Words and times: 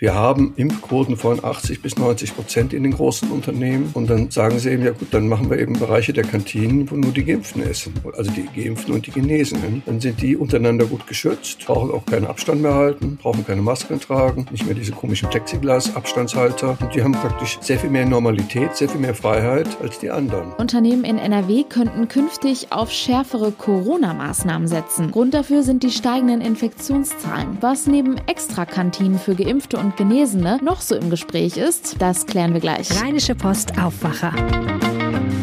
Wir 0.00 0.14
haben 0.14 0.52
Impfquoten 0.54 1.16
von 1.16 1.44
80 1.44 1.82
bis 1.82 1.98
90 1.98 2.36
Prozent 2.36 2.72
in 2.72 2.84
den 2.84 2.92
großen 2.92 3.32
Unternehmen. 3.32 3.90
Und 3.94 4.08
dann 4.08 4.30
sagen 4.30 4.60
sie 4.60 4.70
eben, 4.70 4.84
ja 4.84 4.92
gut, 4.92 5.08
dann 5.10 5.26
machen 5.26 5.50
wir 5.50 5.58
eben 5.58 5.72
Bereiche 5.72 6.12
der 6.12 6.22
Kantinen, 6.22 6.88
wo 6.88 6.94
nur 6.94 7.10
die 7.10 7.24
Geimpften 7.24 7.64
essen. 7.64 7.94
Also 8.16 8.30
die 8.30 8.46
Geimpften 8.54 8.94
und 8.94 9.08
die 9.08 9.10
Genesenen. 9.10 9.82
Dann 9.86 10.00
sind 10.00 10.22
die 10.22 10.36
untereinander 10.36 10.86
gut 10.86 11.08
geschützt, 11.08 11.66
brauchen 11.66 11.90
auch 11.90 12.06
keinen 12.06 12.28
Abstand 12.28 12.62
mehr 12.62 12.74
halten, 12.74 13.18
brauchen 13.20 13.44
keine 13.44 13.60
Masken 13.60 13.98
tragen, 13.98 14.46
nicht 14.52 14.66
mehr 14.66 14.76
diese 14.76 14.92
komischen 14.92 15.30
Plexiglas-Abstandshalter. 15.30 16.78
Und 16.80 16.94
die 16.94 17.02
haben 17.02 17.10
praktisch 17.10 17.58
sehr 17.60 17.80
viel 17.80 17.90
mehr 17.90 18.06
Normalität, 18.06 18.76
sehr 18.76 18.88
viel 18.88 19.00
mehr 19.00 19.16
Freiheit 19.16 19.66
als 19.82 19.98
die 19.98 20.10
anderen. 20.10 20.52
Unternehmen 20.58 21.02
in 21.02 21.18
NRW 21.18 21.64
könnten 21.64 22.06
künftig 22.06 22.68
auf 22.70 22.92
schärfere 22.92 23.50
Corona-Maßnahmen 23.50 24.68
setzen. 24.68 25.10
Grund 25.10 25.34
dafür 25.34 25.64
sind 25.64 25.82
die 25.82 25.90
steigenden 25.90 26.40
Infektionszahlen. 26.40 27.58
Was 27.60 27.88
neben 27.88 28.16
Extrakantinen 28.28 29.18
für 29.18 29.34
Geimpfte 29.34 29.76
und 29.78 29.87
Genesene 29.96 30.58
noch 30.62 30.80
so 30.80 30.94
im 30.94 31.10
Gespräch 31.10 31.56
ist, 31.56 31.96
das 32.00 32.26
klären 32.26 32.52
wir 32.52 32.60
gleich. 32.60 33.02
Rheinische 33.02 33.34
Post 33.34 33.78
Aufwacher. 33.78 34.32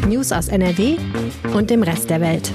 News 0.08 0.32
aus 0.32 0.48
NRW 0.48 0.96
und 1.54 1.70
dem 1.70 1.82
Rest 1.82 2.10
der 2.10 2.20
Welt. 2.20 2.52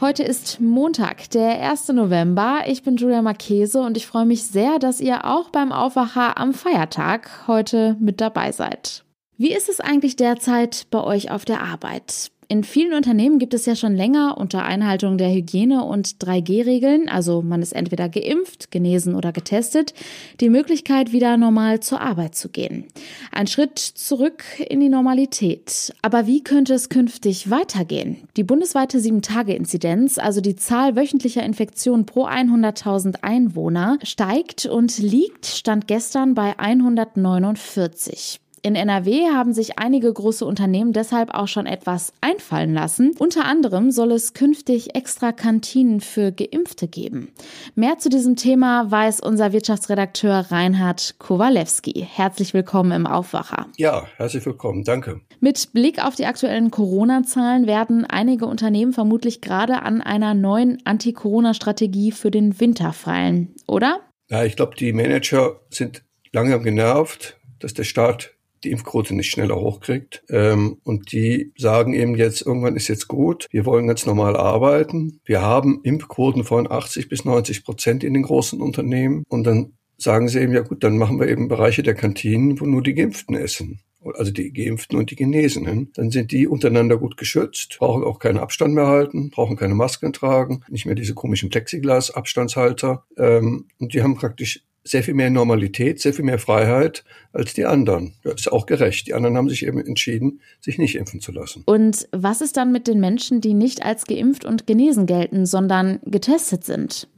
Heute 0.00 0.22
ist 0.22 0.60
Montag, 0.60 1.30
der 1.30 1.70
1. 1.70 1.88
November. 1.88 2.64
Ich 2.66 2.82
bin 2.82 2.96
Julia 2.96 3.22
Marchese 3.22 3.80
und 3.80 3.96
ich 3.96 4.06
freue 4.06 4.26
mich 4.26 4.42
sehr, 4.42 4.78
dass 4.78 5.00
ihr 5.00 5.24
auch 5.24 5.48
beim 5.50 5.72
Aufwacher 5.72 6.36
am 6.36 6.52
Feiertag 6.52 7.46
heute 7.46 7.96
mit 8.00 8.20
dabei 8.20 8.52
seid. 8.52 9.04
Wie 9.36 9.52
ist 9.52 9.68
es 9.68 9.80
eigentlich 9.80 10.16
derzeit 10.16 10.86
bei 10.90 11.02
euch 11.02 11.30
auf 11.30 11.44
der 11.44 11.62
Arbeit? 11.62 12.30
In 12.48 12.62
vielen 12.62 12.92
Unternehmen 12.92 13.38
gibt 13.38 13.54
es 13.54 13.64
ja 13.64 13.74
schon 13.74 13.94
länger 13.96 14.36
unter 14.38 14.64
Einhaltung 14.64 15.16
der 15.16 15.30
Hygiene- 15.30 15.84
und 15.84 16.16
3G-Regeln, 16.22 17.08
also 17.08 17.40
man 17.40 17.62
ist 17.62 17.72
entweder 17.72 18.08
geimpft, 18.08 18.70
genesen 18.70 19.14
oder 19.14 19.32
getestet, 19.32 19.94
die 20.40 20.50
Möglichkeit, 20.50 21.12
wieder 21.12 21.36
normal 21.36 21.80
zur 21.80 22.00
Arbeit 22.00 22.34
zu 22.34 22.50
gehen. 22.50 22.84
Ein 23.32 23.46
Schritt 23.46 23.78
zurück 23.78 24.44
in 24.68 24.80
die 24.80 24.90
Normalität. 24.90 25.94
Aber 26.02 26.26
wie 26.26 26.44
könnte 26.44 26.74
es 26.74 26.90
künftig 26.90 27.50
weitergehen? 27.50 28.28
Die 28.36 28.44
bundesweite 28.44 28.98
7-Tage-Inzidenz, 28.98 30.18
also 30.18 30.40
die 30.40 30.56
Zahl 30.56 30.96
wöchentlicher 30.96 31.42
Infektionen 31.42 32.04
pro 32.04 32.26
100.000 32.26 33.22
Einwohner, 33.22 33.98
steigt 34.02 34.66
und 34.66 34.98
liegt, 34.98 35.46
stand 35.46 35.88
gestern 35.88 36.34
bei 36.34 36.58
149. 36.58 38.40
In 38.66 38.76
NRW 38.76 39.26
haben 39.26 39.52
sich 39.52 39.78
einige 39.78 40.10
große 40.10 40.42
Unternehmen 40.42 40.94
deshalb 40.94 41.34
auch 41.34 41.48
schon 41.48 41.66
etwas 41.66 42.14
einfallen 42.22 42.72
lassen. 42.72 43.14
Unter 43.18 43.44
anderem 43.44 43.90
soll 43.90 44.10
es 44.12 44.32
künftig 44.32 44.94
extra 44.94 45.32
Kantinen 45.32 46.00
für 46.00 46.32
Geimpfte 46.32 46.88
geben. 46.88 47.30
Mehr 47.74 47.98
zu 47.98 48.08
diesem 48.08 48.36
Thema 48.36 48.90
weiß 48.90 49.20
unser 49.20 49.52
Wirtschaftsredakteur 49.52 50.46
Reinhard 50.50 51.16
Kowalewski. 51.18 52.08
Herzlich 52.10 52.54
willkommen 52.54 52.92
im 52.92 53.06
Aufwacher. 53.06 53.66
Ja, 53.76 54.06
herzlich 54.16 54.46
willkommen. 54.46 54.82
Danke. 54.82 55.20
Mit 55.40 55.74
Blick 55.74 56.02
auf 56.02 56.14
die 56.14 56.24
aktuellen 56.24 56.70
Corona-Zahlen 56.70 57.66
werden 57.66 58.06
einige 58.06 58.46
Unternehmen 58.46 58.94
vermutlich 58.94 59.42
gerade 59.42 59.82
an 59.82 60.00
einer 60.00 60.32
neuen 60.32 60.78
Anti-Corona-Strategie 60.86 62.12
für 62.12 62.30
den 62.30 62.58
Winter 62.60 62.94
feilen, 62.94 63.54
oder? 63.66 64.00
Ja, 64.30 64.42
ich 64.42 64.56
glaube, 64.56 64.74
die 64.74 64.94
Manager 64.94 65.60
sind 65.68 66.02
langsam 66.32 66.62
genervt, 66.62 67.38
dass 67.58 67.74
der 67.74 67.84
Staat 67.84 68.33
die 68.64 68.70
Impfquote 68.70 69.14
nicht 69.14 69.30
schneller 69.30 69.56
hochkriegt. 69.56 70.24
Ähm, 70.28 70.78
und 70.84 71.12
die 71.12 71.52
sagen 71.56 71.94
eben 71.94 72.14
jetzt, 72.16 72.42
irgendwann 72.42 72.76
ist 72.76 72.88
jetzt 72.88 73.08
gut, 73.08 73.46
wir 73.50 73.66
wollen 73.66 73.86
ganz 73.86 74.06
normal 74.06 74.36
arbeiten. 74.36 75.20
Wir 75.24 75.42
haben 75.42 75.80
Impfquoten 75.82 76.44
von 76.44 76.70
80 76.70 77.08
bis 77.08 77.24
90 77.24 77.64
Prozent 77.64 78.04
in 78.04 78.14
den 78.14 78.22
großen 78.22 78.60
Unternehmen. 78.60 79.24
Und 79.28 79.44
dann 79.44 79.74
sagen 79.96 80.28
sie 80.28 80.40
eben, 80.40 80.52
ja 80.52 80.62
gut, 80.62 80.82
dann 80.82 80.98
machen 80.98 81.20
wir 81.20 81.28
eben 81.28 81.48
Bereiche 81.48 81.82
der 81.82 81.94
Kantinen, 81.94 82.60
wo 82.60 82.66
nur 82.66 82.82
die 82.82 82.94
Geimpften 82.94 83.36
essen 83.36 83.80
also 84.12 84.30
die 84.30 84.52
Geimpften 84.52 84.98
und 84.98 85.10
die 85.10 85.16
Genesenen, 85.16 85.90
dann 85.94 86.10
sind 86.10 86.32
die 86.32 86.46
untereinander 86.46 86.98
gut 86.98 87.16
geschützt, 87.16 87.76
brauchen 87.78 88.04
auch 88.04 88.18
keinen 88.18 88.38
Abstand 88.38 88.74
mehr 88.74 88.86
halten, 88.86 89.30
brauchen 89.30 89.56
keine 89.56 89.74
Masken 89.74 90.12
tragen, 90.12 90.62
nicht 90.68 90.86
mehr 90.86 90.94
diese 90.94 91.14
komischen 91.14 91.50
Plexiglas-Abstandshalter. 91.50 93.04
Ähm, 93.16 93.68
und 93.78 93.94
die 93.94 94.02
haben 94.02 94.16
praktisch 94.16 94.62
sehr 94.84 95.02
viel 95.02 95.14
mehr 95.14 95.30
Normalität, 95.30 96.00
sehr 96.00 96.12
viel 96.12 96.24
mehr 96.24 96.38
Freiheit 96.38 97.04
als 97.32 97.54
die 97.54 97.64
anderen. 97.64 98.14
Das 98.22 98.34
ist 98.42 98.52
auch 98.52 98.66
gerecht. 98.66 99.06
Die 99.06 99.14
anderen 99.14 99.36
haben 99.36 99.48
sich 99.48 99.66
eben 99.66 99.80
entschieden, 99.80 100.40
sich 100.60 100.78
nicht 100.78 100.94
impfen 100.94 101.20
zu 101.20 101.32
lassen. 101.32 101.62
Und 101.64 102.06
was 102.12 102.42
ist 102.42 102.58
dann 102.58 102.70
mit 102.70 102.86
den 102.86 103.00
Menschen, 103.00 103.40
die 103.40 103.54
nicht 103.54 103.82
als 103.82 104.04
geimpft 104.04 104.44
und 104.44 104.66
genesen 104.66 105.06
gelten, 105.06 105.46
sondern 105.46 106.00
getestet 106.04 106.64
sind? 106.64 107.08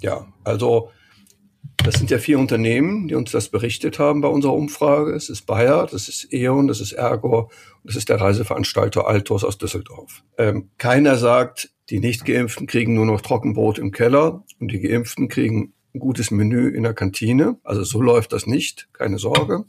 Ja, 0.00 0.26
also 0.42 0.90
das 1.84 1.94
sind 1.94 2.10
ja 2.10 2.18
vier 2.18 2.40
Unternehmen, 2.40 3.06
die 3.06 3.14
uns 3.14 3.30
das 3.30 3.48
berichtet 3.48 4.00
haben 4.00 4.20
bei 4.20 4.28
unserer 4.28 4.54
Umfrage. 4.54 5.12
Es 5.12 5.28
ist 5.28 5.46
Bayer, 5.46 5.86
das 5.86 6.08
ist 6.08 6.32
E.ON, 6.32 6.66
das 6.66 6.80
ist 6.80 6.92
Ergor 6.92 7.44
und 7.44 7.84
das 7.84 7.96
ist 7.96 8.08
der 8.08 8.20
Reiseveranstalter 8.20 9.06
Altos 9.06 9.44
aus 9.44 9.58
Düsseldorf. 9.58 10.24
Ähm, 10.36 10.70
keiner 10.78 11.16
sagt, 11.16 11.70
die 11.90 12.00
Nicht-Geimpften 12.00 12.66
kriegen 12.66 12.94
nur 12.94 13.06
noch 13.06 13.20
Trockenbrot 13.20 13.78
im 13.78 13.92
Keller 13.92 14.44
und 14.58 14.72
die 14.72 14.80
Geimpften 14.80 15.28
kriegen 15.28 15.74
ein 15.96 16.00
gutes 16.00 16.30
Menü 16.30 16.68
in 16.68 16.82
der 16.82 16.94
Kantine. 16.94 17.56
Also 17.64 17.82
so 17.82 18.00
läuft 18.00 18.32
das 18.32 18.46
nicht, 18.46 18.88
keine 18.92 19.18
Sorge. 19.18 19.64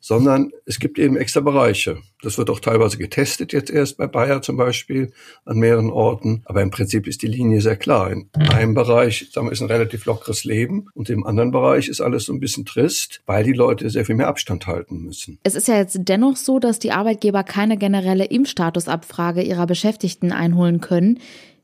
Sondern 0.00 0.50
es 0.66 0.80
gibt 0.80 0.98
eben 0.98 1.16
extra 1.16 1.40
Bereiche. 1.40 1.96
Das 2.20 2.36
wird 2.36 2.50
auch 2.50 2.60
teilweise 2.60 2.98
getestet 2.98 3.54
jetzt 3.54 3.70
erst 3.70 3.96
bei 3.96 4.06
Bayer 4.06 4.42
zum 4.42 4.58
Beispiel 4.58 5.12
an 5.46 5.56
mehreren 5.56 5.88
Orten. 5.88 6.42
Aber 6.44 6.60
im 6.60 6.70
Prinzip 6.70 7.06
ist 7.06 7.22
die 7.22 7.26
Linie 7.26 7.62
sehr 7.62 7.76
klar. 7.76 8.10
In 8.10 8.28
einem 8.50 8.74
Bereich 8.74 9.30
sagen 9.32 9.46
wir, 9.46 9.52
ist 9.52 9.62
ein 9.62 9.68
relativ 9.68 10.04
lockeres 10.04 10.44
Leben 10.44 10.88
und 10.92 11.08
im 11.08 11.24
anderen 11.24 11.52
Bereich 11.52 11.88
ist 11.88 12.02
alles 12.02 12.24
so 12.24 12.34
ein 12.34 12.40
bisschen 12.40 12.66
trist, 12.66 13.22
weil 13.24 13.44
die 13.44 13.52
Leute 13.52 13.88
sehr 13.88 14.04
viel 14.04 14.14
mehr 14.14 14.28
Abstand 14.28 14.66
halten 14.66 14.98
müssen. 14.98 15.38
Es 15.42 15.54
ist 15.54 15.68
ja 15.68 15.76
jetzt 15.76 15.98
dennoch 16.02 16.36
so, 16.36 16.58
dass 16.58 16.78
die 16.78 16.92
Arbeitgeber 16.92 17.42
keine 17.42 17.78
generelle 17.78 18.26
Impfstatusabfrage 18.26 19.42
ihrer 19.42 19.66
Beschäftigten 19.66 20.32
einholen 20.32 20.82
können. 20.82 21.18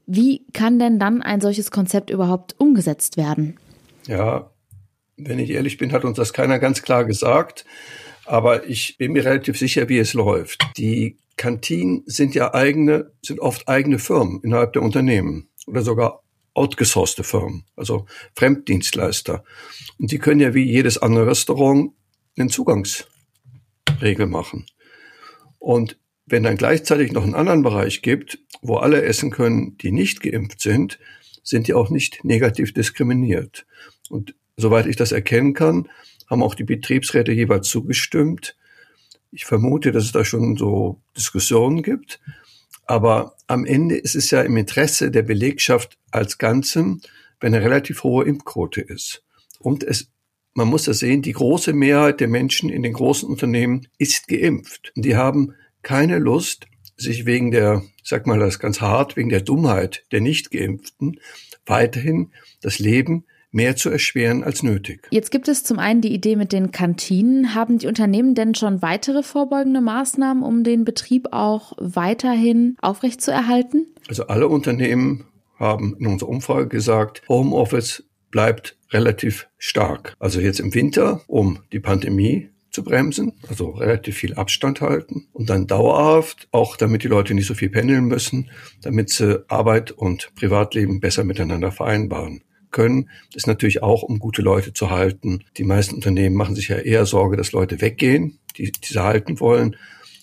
Wie 0.06 0.46
kann 0.54 0.78
denn 0.78 0.98
dann 0.98 1.20
ein 1.20 1.40
solches 1.40 1.70
Konzept 1.70 2.10
überhaupt 2.10 2.54
umgesetzt 2.58 3.16
werden? 3.16 3.58
Ja, 4.06 4.50
wenn 5.16 5.38
ich 5.38 5.50
ehrlich 5.50 5.78
bin, 5.78 5.92
hat 5.92 6.04
uns 6.04 6.16
das 6.16 6.32
keiner 6.32 6.58
ganz 6.58 6.82
klar 6.82 7.04
gesagt. 7.04 7.64
Aber 8.24 8.68
ich 8.68 8.96
bin 8.96 9.12
mir 9.12 9.24
relativ 9.24 9.58
sicher, 9.58 9.88
wie 9.88 9.98
es 9.98 10.14
läuft. 10.14 10.64
Die 10.76 11.18
Kantinen 11.36 12.02
sind 12.06 12.34
ja 12.34 12.54
eigene, 12.54 13.12
sind 13.22 13.40
oft 13.40 13.68
eigene 13.68 13.98
Firmen 13.98 14.40
innerhalb 14.42 14.72
der 14.74 14.82
Unternehmen 14.82 15.48
oder 15.66 15.82
sogar 15.82 16.22
outgesourcete 16.54 17.24
Firmen, 17.24 17.64
also 17.76 18.06
Fremddienstleister. 18.36 19.44
Und 19.98 20.12
die 20.12 20.18
können 20.18 20.40
ja 20.40 20.54
wie 20.54 20.64
jedes 20.64 20.98
andere 20.98 21.26
Restaurant 21.26 21.92
einen 22.36 22.50
Zugangsregel 22.50 24.26
machen. 24.26 24.66
Und 25.58 25.98
wenn 26.26 26.42
dann 26.42 26.56
gleichzeitig 26.56 27.12
noch 27.12 27.24
einen 27.24 27.34
anderen 27.34 27.62
Bereich 27.62 28.02
gibt, 28.02 28.38
wo 28.62 28.76
alle 28.76 29.02
essen 29.02 29.30
können, 29.30 29.76
die 29.78 29.92
nicht 29.92 30.22
geimpft 30.22 30.60
sind, 30.60 30.98
sind 31.42 31.68
die 31.68 31.74
auch 31.74 31.90
nicht 31.90 32.24
negativ 32.24 32.72
diskriminiert. 32.72 33.66
Und 34.08 34.34
soweit 34.56 34.86
ich 34.86 34.96
das 34.96 35.12
erkennen 35.12 35.54
kann, 35.54 35.88
haben 36.28 36.42
auch 36.42 36.54
die 36.54 36.64
Betriebsräte 36.64 37.32
jeweils 37.32 37.68
zugestimmt. 37.68 38.56
Ich 39.32 39.44
vermute, 39.44 39.92
dass 39.92 40.04
es 40.04 40.12
da 40.12 40.24
schon 40.24 40.56
so 40.56 41.00
Diskussionen 41.16 41.82
gibt. 41.82 42.20
Aber 42.86 43.36
am 43.46 43.64
Ende 43.64 43.96
ist 43.96 44.16
es 44.16 44.30
ja 44.30 44.42
im 44.42 44.56
Interesse 44.56 45.10
der 45.10 45.22
Belegschaft 45.22 45.98
als 46.10 46.38
Ganzem, 46.38 47.00
wenn 47.38 47.54
eine 47.54 47.64
relativ 47.64 48.02
hohe 48.02 48.24
Impfquote 48.24 48.80
ist. 48.80 49.22
Und 49.58 49.84
es, 49.84 50.10
man 50.54 50.68
muss 50.68 50.84
das 50.84 50.98
sehen, 50.98 51.22
die 51.22 51.32
große 51.32 51.72
Mehrheit 51.72 52.20
der 52.20 52.28
Menschen 52.28 52.70
in 52.70 52.82
den 52.82 52.92
großen 52.92 53.28
Unternehmen 53.28 53.86
ist 53.98 54.28
geimpft. 54.28 54.92
Die 54.96 55.16
haben 55.16 55.54
keine 55.82 56.18
Lust, 56.18 56.66
sich 57.00 57.26
wegen 57.26 57.50
der, 57.50 57.82
sag 58.02 58.26
mal 58.26 58.38
das 58.38 58.58
ganz 58.58 58.80
hart, 58.80 59.16
wegen 59.16 59.28
der 59.28 59.40
Dummheit 59.40 60.04
der 60.12 60.20
Nicht-Geimpften 60.20 61.20
weiterhin 61.66 62.30
das 62.60 62.78
Leben 62.78 63.24
mehr 63.52 63.76
zu 63.76 63.90
erschweren 63.90 64.44
als 64.44 64.62
nötig. 64.62 65.08
Jetzt 65.10 65.30
gibt 65.30 65.48
es 65.48 65.64
zum 65.64 65.78
einen 65.78 66.00
die 66.00 66.14
Idee 66.14 66.36
mit 66.36 66.52
den 66.52 66.70
Kantinen. 66.70 67.54
Haben 67.54 67.78
die 67.78 67.88
Unternehmen 67.88 68.34
denn 68.34 68.54
schon 68.54 68.80
weitere 68.82 69.22
vorbeugende 69.22 69.80
Maßnahmen, 69.80 70.42
um 70.42 70.62
den 70.62 70.84
Betrieb 70.84 71.28
auch 71.32 71.72
weiterhin 71.78 72.76
aufrechtzuerhalten? 72.80 73.86
Also 74.08 74.26
alle 74.26 74.48
Unternehmen 74.48 75.24
haben 75.58 75.96
in 75.98 76.06
unserer 76.06 76.28
Umfrage 76.28 76.68
gesagt, 76.68 77.22
Homeoffice 77.28 78.04
bleibt 78.30 78.76
relativ 78.92 79.48
stark. 79.58 80.14
Also 80.18 80.40
jetzt 80.40 80.60
im 80.60 80.74
Winter, 80.74 81.22
um 81.26 81.58
die 81.72 81.80
Pandemie 81.80 82.50
zu 82.70 82.84
bremsen, 82.84 83.32
also 83.48 83.70
relativ 83.70 84.16
viel 84.16 84.34
Abstand 84.34 84.80
halten 84.80 85.26
und 85.32 85.50
dann 85.50 85.66
dauerhaft, 85.66 86.48
auch 86.52 86.76
damit 86.76 87.02
die 87.02 87.08
Leute 87.08 87.34
nicht 87.34 87.46
so 87.46 87.54
viel 87.54 87.70
pendeln 87.70 88.04
müssen, 88.04 88.50
damit 88.82 89.10
sie 89.10 89.44
Arbeit 89.48 89.90
und 89.90 90.32
Privatleben 90.34 91.00
besser 91.00 91.24
miteinander 91.24 91.72
vereinbaren 91.72 92.42
können, 92.70 93.10
ist 93.34 93.46
natürlich 93.46 93.82
auch, 93.82 94.02
um 94.02 94.18
gute 94.18 94.42
Leute 94.42 94.72
zu 94.72 94.90
halten. 94.90 95.44
Die 95.56 95.64
meisten 95.64 95.96
Unternehmen 95.96 96.36
machen 96.36 96.54
sich 96.54 96.68
ja 96.68 96.76
eher 96.76 97.06
Sorge, 97.06 97.36
dass 97.36 97.52
Leute 97.52 97.80
weggehen, 97.80 98.38
die, 98.56 98.70
die 98.70 98.92
sie 98.92 99.02
halten 99.02 99.40
wollen, 99.40 99.76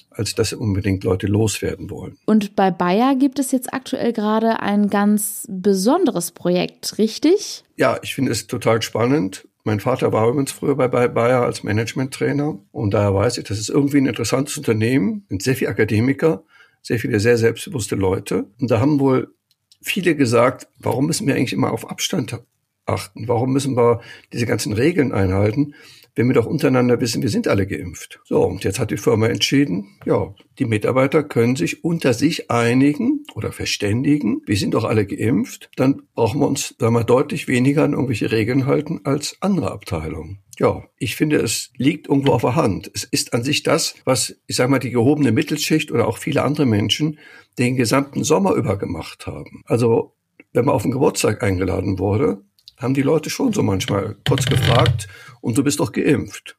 als 0.09 0.33
dass 0.33 0.49
sie 0.49 0.57
unbedingt 0.57 1.03
Leute 1.03 1.27
loswerden 1.27 1.89
wollen. 1.89 2.17
Und 2.25 2.55
bei 2.55 2.71
Bayer 2.71 3.15
gibt 3.15 3.39
es 3.39 3.51
jetzt 3.51 3.73
aktuell 3.73 4.13
gerade 4.13 4.61
ein 4.61 4.89
ganz 4.89 5.45
besonderes 5.49 6.31
Projekt, 6.31 6.97
richtig? 6.97 7.63
Ja, 7.75 7.99
ich 8.01 8.15
finde 8.15 8.31
es 8.31 8.47
total 8.47 8.81
spannend. 8.81 9.47
Mein 9.67 9.81
Vater 9.81 10.13
war 10.13 10.29
übrigens 10.29 10.53
früher 10.53 10.77
bei 10.77 10.87
Bayer 10.87 11.43
als 11.43 11.61
Managementtrainer 11.61 12.57
und 12.71 12.93
daher 12.93 13.13
weiß 13.13 13.37
ich, 13.37 13.43
das 13.43 13.59
ist 13.59 13.67
irgendwie 13.67 13.97
ein 13.97 14.05
interessantes 14.05 14.57
Unternehmen, 14.57 15.25
sind 15.27 15.43
sehr 15.43 15.55
viele 15.55 15.71
Akademiker, 15.71 16.45
sehr 16.81 16.99
viele 16.99 17.19
sehr 17.19 17.37
selbstbewusste 17.37 17.95
Leute. 17.95 18.45
Und 18.61 18.71
da 18.71 18.79
haben 18.79 19.01
wohl 19.01 19.35
viele 19.81 20.15
gesagt, 20.15 20.69
warum 20.77 21.07
müssen 21.07 21.27
wir 21.27 21.35
eigentlich 21.35 21.51
immer 21.51 21.73
auf 21.73 21.89
Abstand 21.89 22.39
achten? 22.85 23.27
Warum 23.27 23.51
müssen 23.51 23.75
wir 23.75 23.99
diese 24.31 24.45
ganzen 24.45 24.71
Regeln 24.71 25.11
einhalten? 25.11 25.75
Wenn 26.17 26.27
wir 26.27 26.33
doch 26.33 26.47
untereinander 26.47 26.99
wissen, 26.99 27.21
wir 27.21 27.29
sind 27.29 27.47
alle 27.47 27.67
geimpft. 27.67 28.19
So, 28.25 28.43
und 28.43 28.63
jetzt 28.63 28.79
hat 28.79 28.89
die 28.89 28.97
Firma 28.97 29.27
entschieden, 29.27 29.99
ja, 30.05 30.33
die 30.57 30.65
Mitarbeiter 30.65 31.23
können 31.23 31.55
sich 31.55 31.83
unter 31.83 32.13
sich 32.13 32.49
einigen 32.49 33.23
oder 33.35 33.51
verständigen, 33.51 34.41
wir 34.45 34.57
sind 34.57 34.73
doch 34.73 34.83
alle 34.83 35.05
geimpft, 35.05 35.69
dann 35.75 36.01
brauchen 36.15 36.41
wir 36.41 36.47
uns 36.47 36.75
da 36.79 36.89
mal 36.89 37.03
deutlich 37.03 37.47
weniger 37.47 37.83
an 37.83 37.93
irgendwelche 37.93 38.31
Regeln 38.31 38.65
halten 38.65 39.01
als 39.03 39.37
andere 39.41 39.71
Abteilungen. 39.71 40.39
Ja, 40.59 40.83
ich 40.97 41.15
finde, 41.15 41.37
es 41.37 41.71
liegt 41.77 42.07
irgendwo 42.09 42.31
auf 42.31 42.41
der 42.41 42.55
Hand. 42.55 42.89
Es 42.95 43.03
ist 43.03 43.33
an 43.35 43.43
sich 43.43 43.61
das, 43.61 43.93
was, 44.05 44.35
ich 44.47 44.55
sage 44.55 44.71
mal, 44.71 44.79
die 44.79 44.89
gehobene 44.89 45.31
Mittelschicht 45.31 45.91
oder 45.91 46.07
auch 46.07 46.17
viele 46.17 46.41
andere 46.41 46.65
Menschen 46.65 47.19
den 47.59 47.75
gesamten 47.75 48.23
Sommer 48.23 48.53
über 48.53 48.77
gemacht 48.77 49.27
haben. 49.27 49.61
Also, 49.65 50.15
wenn 50.53 50.65
man 50.65 50.73
auf 50.73 50.81
den 50.81 50.91
Geburtstag 50.91 51.43
eingeladen 51.43 51.99
wurde, 51.99 52.41
haben 52.77 52.93
die 52.93 53.01
Leute 53.01 53.29
schon 53.29 53.53
so 53.53 53.63
manchmal 53.63 54.15
kurz 54.27 54.45
gefragt, 54.45 55.07
und 55.41 55.57
du 55.57 55.63
bist 55.63 55.79
doch 55.79 55.91
geimpft. 55.91 56.57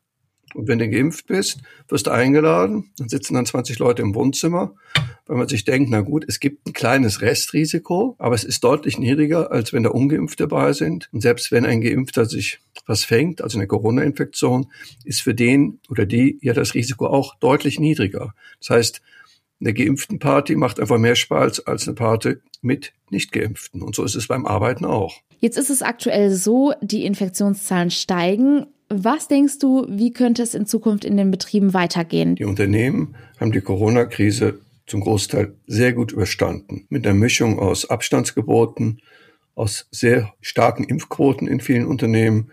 Und 0.54 0.66
wenn 0.66 0.78
du 0.78 0.88
geimpft 0.88 1.26
bist, 1.26 1.60
wirst 1.88 2.06
du 2.06 2.10
eingeladen, 2.10 2.90
dann 2.96 3.08
sitzen 3.08 3.34
dann 3.34 3.44
20 3.44 3.78
Leute 3.78 4.02
im 4.02 4.14
Wohnzimmer, 4.14 4.74
weil 5.26 5.36
man 5.36 5.46
sich 5.46 5.64
denkt, 5.64 5.90
na 5.90 6.00
gut, 6.00 6.24
es 6.26 6.40
gibt 6.40 6.66
ein 6.66 6.72
kleines 6.72 7.20
Restrisiko, 7.20 8.16
aber 8.18 8.34
es 8.34 8.44
ist 8.44 8.64
deutlich 8.64 8.98
niedriger, 8.98 9.52
als 9.52 9.72
wenn 9.72 9.82
da 9.82 9.90
Ungeimpfte 9.90 10.48
dabei 10.48 10.72
sind. 10.72 11.10
Und 11.12 11.20
selbst 11.20 11.52
wenn 11.52 11.66
ein 11.66 11.82
Geimpfter 11.82 12.24
sich 12.24 12.60
was 12.86 13.04
fängt, 13.04 13.42
also 13.42 13.58
eine 13.58 13.66
Corona-Infektion, 13.66 14.72
ist 15.04 15.20
für 15.20 15.34
den 15.34 15.80
oder 15.90 16.06
die 16.06 16.38
ja 16.40 16.54
das 16.54 16.72
Risiko 16.72 17.08
auch 17.08 17.34
deutlich 17.38 17.78
niedriger. 17.78 18.34
Das 18.60 18.70
heißt, 18.70 19.02
eine 19.60 19.74
geimpften 19.74 20.18
Party 20.18 20.56
macht 20.56 20.80
einfach 20.80 20.98
mehr 20.98 21.16
Spaß 21.16 21.66
als 21.66 21.86
eine 21.86 21.94
Party 21.94 22.36
mit 22.62 22.94
nicht 23.10 23.32
geimpften. 23.32 23.82
Und 23.82 23.94
so 23.94 24.04
ist 24.04 24.14
es 24.14 24.28
beim 24.28 24.46
Arbeiten 24.46 24.84
auch. 24.84 25.20
Jetzt 25.40 25.56
ist 25.56 25.70
es 25.70 25.82
aktuell 25.82 26.30
so, 26.30 26.72
die 26.80 27.04
Infektionszahlen 27.04 27.90
steigen. 27.90 28.66
Was 28.88 29.28
denkst 29.28 29.58
du, 29.58 29.86
wie 29.88 30.12
könnte 30.12 30.42
es 30.42 30.54
in 30.54 30.66
Zukunft 30.66 31.04
in 31.04 31.16
den 31.16 31.30
Betrieben 31.30 31.74
weitergehen? 31.74 32.34
Die 32.34 32.44
Unternehmen 32.44 33.14
haben 33.38 33.52
die 33.52 33.60
Corona-Krise 33.60 34.60
zum 34.86 35.00
Großteil 35.00 35.54
sehr 35.66 35.92
gut 35.92 36.12
überstanden. 36.12 36.86
Mit 36.88 37.06
einer 37.06 37.14
Mischung 37.14 37.58
aus 37.58 37.88
Abstandsgeboten, 37.88 39.00
aus 39.54 39.86
sehr 39.90 40.32
starken 40.40 40.84
Impfquoten 40.84 41.46
in 41.46 41.60
vielen 41.60 41.86
Unternehmen 41.86 42.50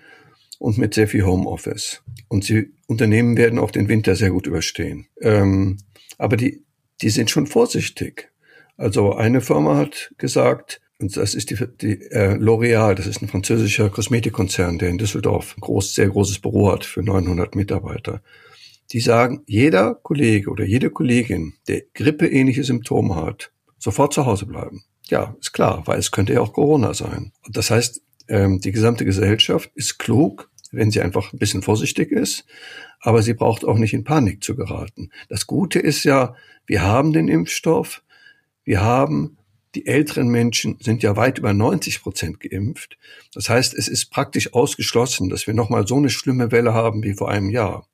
und 0.59 0.77
mit 0.77 0.93
sehr 0.93 1.07
viel 1.07 1.25
Homeoffice. 1.25 2.03
Und 2.27 2.49
die 2.49 2.73
Unternehmen 2.87 3.37
werden 3.37 3.59
auch 3.59 3.71
den 3.71 3.87
Winter 3.87 4.15
sehr 4.15 4.31
gut 4.31 4.47
überstehen. 4.47 5.07
Ähm, 5.21 5.77
aber 6.17 6.37
die, 6.37 6.63
die 7.01 7.09
sind 7.09 7.29
schon 7.29 7.47
vorsichtig. 7.47 8.31
Also 8.77 9.13
eine 9.13 9.41
Firma 9.41 9.77
hat 9.77 10.13
gesagt, 10.17 10.81
und 10.99 11.17
das 11.17 11.35
ist 11.35 11.49
die, 11.49 11.57
die 11.81 12.01
äh, 12.11 12.35
L'Oréal, 12.35 12.95
das 12.95 13.07
ist 13.07 13.21
ein 13.21 13.27
französischer 13.27 13.89
Kosmetikkonzern, 13.89 14.77
der 14.77 14.89
in 14.89 14.97
Düsseldorf 14.97 15.55
ein 15.57 15.61
groß, 15.61 15.93
sehr 15.93 16.07
großes 16.07 16.39
Büro 16.39 16.71
hat 16.71 16.85
für 16.85 17.03
900 17.03 17.55
Mitarbeiter. 17.55 18.21
Die 18.91 19.01
sagen, 19.01 19.43
jeder 19.45 19.95
Kollege 19.95 20.49
oder 20.49 20.63
jede 20.63 20.89
Kollegin, 20.89 21.55
der 21.67 21.81
grippeähnliche 21.93 22.63
Symptome 22.63 23.15
hat, 23.15 23.51
sofort 23.77 24.13
zu 24.13 24.25
Hause 24.25 24.45
bleiben. 24.45 24.83
Ja, 25.07 25.35
ist 25.39 25.51
klar, 25.51 25.83
weil 25.85 25.99
es 25.99 26.11
könnte 26.11 26.33
ja 26.33 26.41
auch 26.41 26.53
Corona 26.53 26.93
sein. 26.93 27.33
Und 27.45 27.57
das 27.57 27.71
heißt, 27.71 28.01
ähm, 28.27 28.61
die 28.61 28.71
gesamte 28.71 29.05
Gesellschaft 29.05 29.71
ist 29.75 29.99
klug, 29.99 30.49
wenn 30.71 30.91
sie 30.91 31.01
einfach 31.01 31.33
ein 31.33 31.39
bisschen 31.39 31.61
vorsichtig 31.61 32.11
ist, 32.11 32.45
aber 33.01 33.21
sie 33.21 33.33
braucht 33.33 33.65
auch 33.65 33.77
nicht 33.77 33.93
in 33.93 34.03
Panik 34.03 34.43
zu 34.43 34.55
geraten. 34.55 35.09
Das 35.29 35.45
Gute 35.45 35.79
ist 35.79 36.03
ja, 36.05 36.35
wir 36.65 36.83
haben 36.83 37.13
den 37.13 37.27
Impfstoff, 37.27 38.01
wir 38.63 38.81
haben 38.81 39.37
die 39.75 39.85
älteren 39.85 40.29
Menschen 40.29 40.77
sind 40.79 41.03
ja 41.03 41.15
weit 41.15 41.37
über 41.37 41.53
90 41.53 42.01
Prozent 42.01 42.39
geimpft. 42.39 42.97
Das 43.33 43.49
heißt, 43.49 43.73
es 43.73 43.87
ist 43.87 44.09
praktisch 44.09 44.53
ausgeschlossen, 44.53 45.29
dass 45.29 45.47
wir 45.47 45.53
nochmal 45.53 45.85
so 45.85 45.97
eine 45.97 46.09
schlimme 46.09 46.51
Welle 46.51 46.73
haben 46.73 47.03
wie 47.03 47.13
vor 47.13 47.29
einem 47.29 47.49
Jahr. 47.49 47.87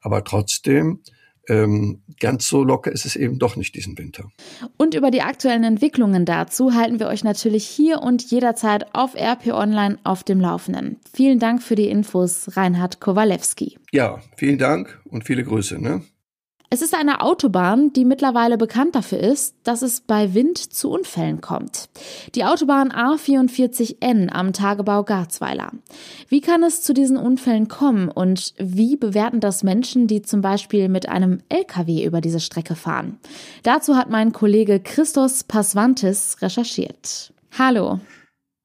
Aber 0.00 0.24
trotzdem, 0.24 1.00
ähm, 1.48 2.02
ganz 2.20 2.48
so 2.48 2.62
locker 2.64 2.92
ist 2.92 3.04
es 3.04 3.16
eben 3.16 3.38
doch 3.38 3.56
nicht 3.56 3.74
diesen 3.74 3.96
Winter. 3.98 4.30
Und 4.76 4.94
über 4.94 5.10
die 5.10 5.22
aktuellen 5.22 5.64
Entwicklungen 5.64 6.24
dazu 6.24 6.74
halten 6.74 7.00
wir 7.00 7.08
euch 7.08 7.24
natürlich 7.24 7.66
hier 7.66 8.00
und 8.00 8.22
jederzeit 8.30 8.94
auf 8.94 9.14
RP 9.14 9.48
Online 9.48 9.98
auf 10.04 10.24
dem 10.24 10.40
Laufenden. 10.40 10.98
Vielen 11.12 11.38
Dank 11.38 11.62
für 11.62 11.74
die 11.74 11.88
Infos, 11.88 12.56
Reinhard 12.56 13.00
Kowalewski. 13.00 13.78
Ja, 13.92 14.20
vielen 14.36 14.58
Dank 14.58 15.00
und 15.04 15.24
viele 15.24 15.44
Grüße. 15.44 15.80
Ne? 15.80 16.02
Es 16.72 16.80
ist 16.80 16.94
eine 16.94 17.20
Autobahn, 17.20 17.92
die 17.92 18.06
mittlerweile 18.06 18.56
bekannt 18.56 18.94
dafür 18.94 19.18
ist, 19.18 19.56
dass 19.62 19.82
es 19.82 20.00
bei 20.00 20.32
Wind 20.32 20.56
zu 20.56 20.90
Unfällen 20.90 21.42
kommt. 21.42 21.90
Die 22.34 22.46
Autobahn 22.46 22.90
A44N 22.90 24.30
am 24.30 24.54
Tagebau 24.54 25.04
Garzweiler. 25.04 25.72
Wie 26.28 26.40
kann 26.40 26.62
es 26.62 26.80
zu 26.80 26.94
diesen 26.94 27.18
Unfällen 27.18 27.68
kommen 27.68 28.08
und 28.08 28.54
wie 28.56 28.96
bewerten 28.96 29.40
das 29.40 29.62
Menschen, 29.62 30.06
die 30.06 30.22
zum 30.22 30.40
Beispiel 30.40 30.88
mit 30.88 31.10
einem 31.10 31.42
LKW 31.50 32.06
über 32.06 32.22
diese 32.22 32.40
Strecke 32.40 32.74
fahren? 32.74 33.18
Dazu 33.64 33.94
hat 33.94 34.08
mein 34.08 34.32
Kollege 34.32 34.80
Christos 34.80 35.44
Pasvantis 35.44 36.38
recherchiert. 36.40 37.34
Hallo. 37.58 38.00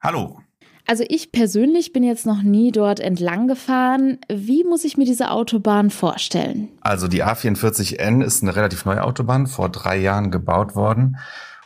Hallo. 0.01 0.39
Also 0.88 1.04
ich 1.10 1.34
persönlich 1.34 1.92
bin 1.92 2.04
jetzt 2.04 2.25
noch 2.25 2.42
nie 2.42 2.72
dort 2.72 3.01
entlang 3.01 3.48
gefahren. 3.50 4.20
Wie 4.29 4.63
muss 4.63 4.86
ich 4.86 4.96
mir 4.96 5.03
diese 5.03 5.32
Autobahn 5.32 5.89
vorstellen? 5.89 6.70
Also 6.79 7.10
die 7.10 7.25
A44N 7.25 8.24
ist 8.24 8.41
eine 8.41 8.56
relativ 8.56 8.86
neue 8.86 9.03
Autobahn, 9.03 9.48
vor 9.48 9.67
drei 9.67 9.98
Jahren 9.98 10.32
gebaut 10.32 10.75
worden. 10.75 11.17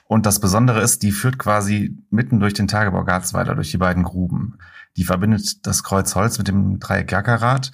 Und 0.07 0.25
das 0.25 0.39
Besondere 0.39 0.81
ist, 0.81 1.03
die 1.03 1.11
führt 1.11 1.37
quasi 1.37 1.95
mitten 2.09 2.39
durch 2.39 2.55
den 2.55 2.67
Tagebau 2.67 3.03
Garzweiler, 3.03 3.53
durch 3.53 3.69
die 3.69 3.77
beiden 3.77 4.03
Gruben. 4.03 4.57
Die 4.97 5.03
verbindet 5.03 5.65
das 5.67 5.83
Kreuz 5.83 6.15
Holz 6.15 6.39
mit 6.39 6.47
dem 6.47 6.79
Dreieck 6.79 7.11
Jackerat. 7.11 7.71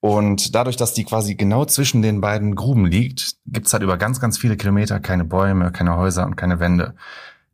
Und 0.00 0.54
dadurch, 0.54 0.76
dass 0.76 0.92
die 0.92 1.04
quasi 1.04 1.34
genau 1.34 1.64
zwischen 1.64 2.02
den 2.02 2.20
beiden 2.20 2.54
Gruben 2.54 2.84
liegt, 2.84 3.36
gibt's 3.46 3.72
halt 3.72 3.82
über 3.82 3.96
ganz, 3.96 4.20
ganz 4.20 4.36
viele 4.36 4.58
Kilometer 4.58 5.00
keine 5.00 5.24
Bäume, 5.24 5.72
keine 5.72 5.96
Häuser 5.96 6.26
und 6.26 6.36
keine 6.36 6.60
Wände. 6.60 6.94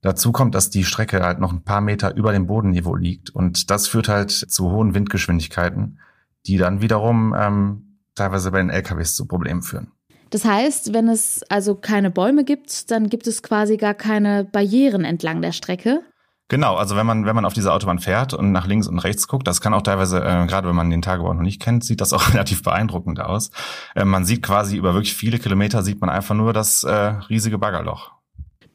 Dazu 0.03 0.33
kommt, 0.33 0.55
dass 0.55 0.71
die 0.71 0.85
Strecke 0.85 1.23
halt 1.23 1.41
noch 1.41 1.53
ein 1.53 1.63
paar 1.63 1.81
Meter 1.81 2.15
über 2.17 2.33
dem 2.33 2.47
Bodenniveau 2.47 2.95
liegt 2.95 3.31
und 3.31 3.71
das 3.71 3.87
führt 3.87 4.09
halt 4.09 4.31
zu 4.31 4.71
hohen 4.71 4.95
Windgeschwindigkeiten, 4.95 5.99
die 6.47 6.57
dann 6.57 6.81
wiederum 6.81 7.35
ähm, 7.39 7.99
teilweise 8.15 8.51
bei 8.51 8.59
den 8.59 8.71
LKWs 8.71 9.15
zu 9.15 9.27
Problemen 9.27 9.63
führen. 9.63 9.93
Das 10.31 10.45
heißt, 10.45 10.95
wenn 10.95 11.09
es 11.09 11.43
also 11.49 11.75
keine 11.75 12.11
Bäume 12.11 12.45
gibt, 12.45 12.91
dann 12.91 13.09
gibt 13.09 13.27
es 13.27 13.43
quasi 13.43 13.77
gar 13.77 13.95
keine 13.95 14.45
Barrieren 14.45 15.05
entlang 15.05 15.43
der 15.43 15.53
Strecke. 15.53 16.03
Genau, 16.49 16.77
also 16.77 16.97
wenn 16.97 17.07
man 17.07 17.27
wenn 17.27 17.35
man 17.37 17.45
auf 17.45 17.53
diese 17.53 17.73
Autobahn 17.73 18.01
fährt 18.01 18.35
und 18.35 18.51
nach 18.51 18.67
links 18.67 18.89
und 18.89 18.99
rechts 18.99 19.29
guckt, 19.29 19.47
das 19.47 19.61
kann 19.61 19.73
auch 19.73 19.83
teilweise, 19.83 20.19
äh, 20.19 20.47
gerade 20.47 20.69
wenn 20.69 20.75
man 20.75 20.91
den 20.91 21.03
Tagebau 21.03 21.33
noch 21.33 21.43
nicht 21.43 21.61
kennt, 21.61 21.85
sieht 21.85 22.01
das 22.01 22.13
auch 22.13 22.29
relativ 22.35 22.63
beeindruckend 22.63 23.21
aus. 23.21 23.51
Äh, 23.95 24.05
man 24.05 24.25
sieht 24.25 24.43
quasi 24.43 24.77
über 24.77 24.95
wirklich 24.95 25.15
viele 25.15 25.39
Kilometer 25.39 25.83
sieht 25.83 26.01
man 26.01 26.11
einfach 26.11 26.35
nur 26.35 26.53
das 26.53 26.85
äh, 26.85 26.91
riesige 27.29 27.59
Baggerloch. 27.59 28.13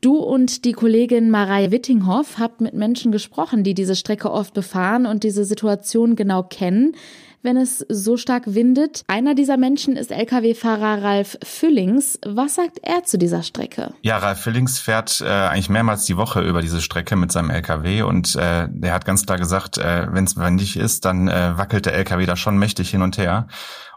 Du 0.06 0.18
und 0.18 0.66
die 0.66 0.74
Kollegin 0.74 1.32
Marei 1.32 1.72
Wittinghoff 1.72 2.38
habt 2.38 2.62
mit 2.62 2.76
Menschen 2.76 3.12
gesprochen, 3.12 3.64
die 3.64 3.74
diese 3.74 3.96
Strecke 3.96 4.30
oft 4.30 4.54
befahren 4.54 5.08
und 5.08 5.24
diese 5.24 5.46
Situation 5.46 6.16
genau 6.16 6.44
kennen. 6.44 6.96
wenn 7.42 7.58
es 7.58 7.86
so 7.90 8.18
stark 8.18 8.44
windet. 8.48 9.04
Einer 9.06 9.36
dieser 9.36 9.56
Menschen 9.58 9.96
ist 9.98 10.12
Lkw-Fahrer 10.12 11.04
Ralf 11.04 11.38
Füllings. 11.44 12.20
Was 12.26 12.56
sagt 12.56 12.80
er 12.82 13.04
zu 13.04 13.20
dieser 13.20 13.44
Strecke? 13.44 13.94
Ja, 14.02 14.18
Ralf 14.18 14.40
Füllings 14.40 14.80
fährt 14.80 15.22
äh, 15.22 15.26
eigentlich 15.26 15.70
mehrmals 15.70 16.06
die 16.06 16.18
Woche 16.18 16.42
über 16.42 16.64
diese 16.64 16.82
Strecke 16.82 17.16
mit 17.16 17.32
seinem 17.32 17.52
Lkw 17.52 18.02
und 18.02 18.36
äh, 18.36 18.68
der 18.68 18.94
hat 18.94 19.06
ganz 19.06 19.28
klar 19.28 19.38
gesagt, 19.38 19.78
äh, 19.78 20.08
wenn 20.12 20.24
es 20.24 20.38
windig 20.38 20.76
ist, 20.76 21.06
dann 21.06 21.28
äh, 21.28 21.56
wackelt 21.56 21.86
der 21.86 21.94
Lkw 21.94 22.26
da 22.26 22.36
schon 22.36 22.58
mächtig 22.58 22.90
hin 22.90 23.04
und 23.04 23.20
her. 23.20 23.48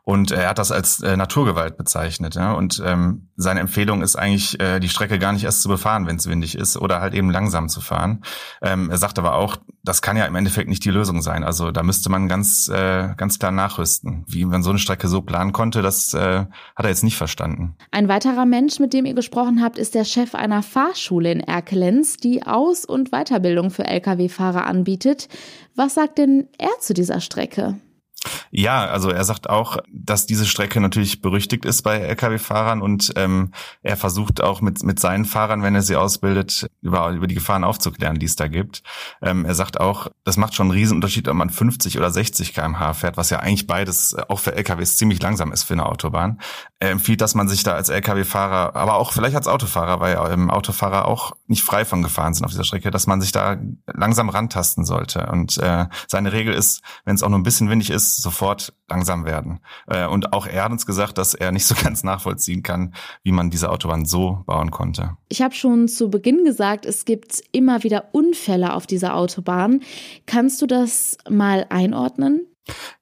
Und 0.08 0.30
er 0.30 0.48
hat 0.48 0.58
das 0.58 0.72
als 0.72 1.02
äh, 1.02 1.18
Naturgewalt 1.18 1.76
bezeichnet. 1.76 2.34
Ja? 2.34 2.54
Und 2.54 2.82
ähm, 2.82 3.28
seine 3.36 3.60
Empfehlung 3.60 4.00
ist 4.00 4.16
eigentlich, 4.16 4.58
äh, 4.58 4.80
die 4.80 4.88
Strecke 4.88 5.18
gar 5.18 5.34
nicht 5.34 5.44
erst 5.44 5.60
zu 5.60 5.68
befahren, 5.68 6.06
wenn 6.06 6.16
es 6.16 6.26
windig 6.26 6.54
ist, 6.54 6.78
oder 6.78 7.02
halt 7.02 7.12
eben 7.12 7.28
langsam 7.30 7.68
zu 7.68 7.82
fahren. 7.82 8.22
Ähm, 8.62 8.88
er 8.88 8.96
sagt 8.96 9.18
aber 9.18 9.34
auch, 9.34 9.58
das 9.84 10.00
kann 10.00 10.16
ja 10.16 10.24
im 10.24 10.34
Endeffekt 10.34 10.70
nicht 10.70 10.82
die 10.86 10.90
Lösung 10.90 11.20
sein. 11.20 11.44
Also 11.44 11.72
da 11.72 11.82
müsste 11.82 12.08
man 12.08 12.26
ganz, 12.26 12.68
äh, 12.68 13.10
ganz 13.18 13.38
klar 13.38 13.52
nachrüsten. 13.52 14.24
Wie 14.26 14.46
man 14.46 14.62
so 14.62 14.70
eine 14.70 14.78
Strecke 14.78 15.08
so 15.08 15.20
planen 15.20 15.52
konnte, 15.52 15.82
das 15.82 16.14
äh, 16.14 16.46
hat 16.46 16.86
er 16.86 16.88
jetzt 16.88 17.04
nicht 17.04 17.18
verstanden. 17.18 17.76
Ein 17.90 18.08
weiterer 18.08 18.46
Mensch, 18.46 18.78
mit 18.78 18.94
dem 18.94 19.04
ihr 19.04 19.14
gesprochen 19.14 19.62
habt, 19.62 19.76
ist 19.76 19.94
der 19.94 20.04
Chef 20.04 20.34
einer 20.34 20.62
Fahrschule 20.62 21.30
in 21.32 21.40
Erkelenz, 21.40 22.16
die 22.16 22.46
Aus- 22.46 22.86
und 22.86 23.10
Weiterbildung 23.10 23.68
für 23.70 23.84
Lkw-Fahrer 23.84 24.64
anbietet. 24.64 25.28
Was 25.74 25.96
sagt 25.96 26.16
denn 26.16 26.48
er 26.56 26.80
zu 26.80 26.94
dieser 26.94 27.20
Strecke? 27.20 27.76
Ja, 28.50 28.86
also 28.86 29.10
er 29.10 29.24
sagt 29.24 29.48
auch, 29.48 29.78
dass 29.92 30.26
diese 30.26 30.46
Strecke 30.46 30.80
natürlich 30.80 31.22
berüchtigt 31.22 31.64
ist 31.64 31.82
bei 31.82 31.98
Lkw-Fahrern 31.98 32.82
und 32.82 33.12
ähm, 33.16 33.52
er 33.82 33.96
versucht 33.96 34.42
auch 34.42 34.60
mit, 34.60 34.82
mit 34.82 34.98
seinen 34.98 35.24
Fahrern, 35.24 35.62
wenn 35.62 35.74
er 35.74 35.82
sie 35.82 35.96
ausbildet, 35.96 36.68
über, 36.80 37.10
über 37.10 37.26
die 37.26 37.34
Gefahren 37.34 37.64
aufzuklären, 37.64 38.18
die 38.18 38.26
es 38.26 38.36
da 38.36 38.48
gibt. 38.48 38.82
Ähm, 39.22 39.44
er 39.44 39.54
sagt 39.54 39.80
auch, 39.80 40.08
das 40.24 40.36
macht 40.36 40.54
schon 40.54 40.66
einen 40.66 40.78
Riesenunterschied, 40.78 41.28
ob 41.28 41.34
man 41.34 41.50
50 41.50 41.98
oder 41.98 42.10
60 42.10 42.54
kmh 42.54 42.94
fährt, 42.94 43.16
was 43.16 43.30
ja 43.30 43.38
eigentlich 43.38 43.66
beides 43.66 44.16
auch 44.28 44.40
für 44.40 44.54
Lkws 44.54 44.96
ziemlich 44.96 45.22
langsam 45.22 45.52
ist 45.52 45.64
für 45.64 45.74
eine 45.74 45.86
Autobahn. 45.86 46.40
Er 46.80 46.90
empfiehlt, 46.90 47.20
dass 47.20 47.34
man 47.34 47.48
sich 47.48 47.62
da 47.62 47.74
als 47.74 47.88
Lkw-Fahrer, 47.88 48.74
aber 48.74 48.94
auch 48.94 49.12
vielleicht 49.12 49.36
als 49.36 49.48
Autofahrer, 49.48 50.00
weil 50.00 50.18
ähm, 50.32 50.50
Autofahrer 50.50 51.06
auch 51.06 51.32
nicht 51.46 51.62
frei 51.62 51.84
von 51.84 52.02
Gefahren 52.02 52.34
sind 52.34 52.44
auf 52.44 52.50
dieser 52.50 52.64
Strecke, 52.64 52.90
dass 52.90 53.06
man 53.06 53.20
sich 53.20 53.32
da 53.32 53.56
langsam 53.86 54.28
rantasten 54.28 54.84
sollte. 54.84 55.26
Und 55.26 55.58
äh, 55.58 55.86
seine 56.06 56.32
Regel 56.32 56.54
ist, 56.54 56.82
wenn 57.04 57.14
es 57.14 57.22
auch 57.22 57.28
nur 57.28 57.38
ein 57.38 57.44
bisschen 57.44 57.68
windig 57.68 57.90
ist, 57.90 58.08
sofort 58.22 58.72
langsam 58.88 59.24
werden. 59.24 59.60
Äh, 59.86 60.06
und 60.06 60.32
auch 60.32 60.46
er 60.46 60.64
hat 60.64 60.72
uns 60.72 60.86
gesagt, 60.86 61.18
dass 61.18 61.34
er 61.34 61.52
nicht 61.52 61.66
so 61.66 61.74
ganz 61.82 62.04
nachvollziehen 62.04 62.62
kann, 62.62 62.94
wie 63.22 63.32
man 63.32 63.50
diese 63.50 63.70
Autobahn 63.70 64.04
so 64.04 64.42
bauen 64.46 64.70
konnte. 64.70 65.16
Ich 65.28 65.42
habe 65.42 65.54
schon 65.54 65.88
zu 65.88 66.10
Beginn 66.10 66.44
gesagt, 66.44 66.86
es 66.86 67.04
gibt 67.04 67.42
immer 67.52 67.82
wieder 67.82 68.08
Unfälle 68.12 68.74
auf 68.74 68.86
dieser 68.86 69.14
Autobahn. 69.14 69.80
Kannst 70.26 70.62
du 70.62 70.66
das 70.66 71.16
mal 71.28 71.66
einordnen? 71.68 72.46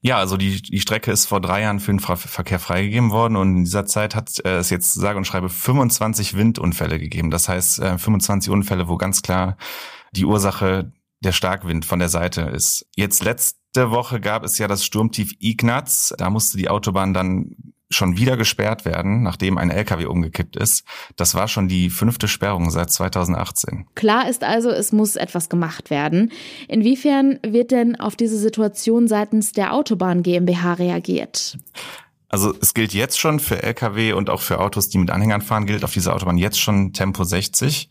Ja, 0.00 0.18
also 0.18 0.36
die, 0.36 0.62
die 0.62 0.80
Strecke 0.80 1.10
ist 1.10 1.26
vor 1.26 1.40
drei 1.40 1.62
Jahren 1.62 1.80
für 1.80 1.92
den 1.92 1.98
Verkehr 1.98 2.58
freigegeben 2.58 3.10
worden 3.10 3.36
und 3.36 3.56
in 3.56 3.64
dieser 3.64 3.86
Zeit 3.86 4.14
hat 4.14 4.38
äh, 4.44 4.58
es 4.58 4.70
jetzt 4.70 4.94
sage 4.94 5.18
und 5.18 5.26
schreibe 5.26 5.48
25 5.48 6.36
Windunfälle 6.36 6.98
gegeben. 6.98 7.30
Das 7.30 7.48
heißt 7.48 7.80
äh, 7.80 7.98
25 7.98 8.52
Unfälle, 8.52 8.88
wo 8.88 8.96
ganz 8.96 9.22
klar 9.22 9.56
die 10.12 10.24
Ursache 10.24 10.92
der 11.20 11.32
Starkwind 11.32 11.84
von 11.84 11.98
der 11.98 12.08
Seite 12.08 12.42
ist. 12.42 12.86
Jetzt 12.94 13.24
letzte 13.24 13.90
Woche 13.90 14.20
gab 14.20 14.44
es 14.44 14.58
ja 14.58 14.68
das 14.68 14.84
Sturmtief 14.84 15.34
Ignaz. 15.38 16.14
Da 16.18 16.30
musste 16.30 16.56
die 16.58 16.68
Autobahn 16.68 17.14
dann 17.14 17.56
schon 17.90 18.16
wieder 18.16 18.36
gesperrt 18.36 18.84
werden, 18.84 19.22
nachdem 19.22 19.58
ein 19.58 19.70
LKW 19.70 20.06
umgekippt 20.06 20.56
ist. 20.56 20.84
Das 21.14 21.34
war 21.34 21.46
schon 21.46 21.68
die 21.68 21.90
fünfte 21.90 22.26
Sperrung 22.26 22.70
seit 22.70 22.90
2018. 22.90 23.86
Klar 23.94 24.28
ist 24.28 24.42
also, 24.42 24.70
es 24.70 24.92
muss 24.92 25.16
etwas 25.16 25.48
gemacht 25.48 25.90
werden. 25.90 26.32
Inwiefern 26.68 27.38
wird 27.46 27.70
denn 27.70 27.96
auf 27.96 28.16
diese 28.16 28.38
Situation 28.38 29.06
seitens 29.06 29.52
der 29.52 29.72
Autobahn 29.72 30.22
GmbH 30.22 30.74
reagiert? 30.74 31.58
Also 32.28 32.52
es 32.60 32.74
gilt 32.74 32.92
jetzt 32.92 33.20
schon 33.20 33.38
für 33.38 33.62
Lkw 33.62 34.12
und 34.12 34.30
auch 34.30 34.40
für 34.40 34.58
Autos, 34.58 34.88
die 34.88 34.98
mit 34.98 35.10
Anhängern 35.10 35.42
fahren, 35.42 35.64
gilt 35.66 35.84
auf 35.84 35.92
dieser 35.92 36.14
Autobahn 36.14 36.38
jetzt 36.38 36.60
schon 36.60 36.92
Tempo 36.92 37.22
60. 37.22 37.88